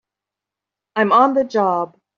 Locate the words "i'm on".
0.95-1.35